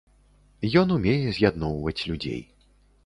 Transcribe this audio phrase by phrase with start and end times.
[0.81, 2.41] Ён умее з'ядноўваць людзей.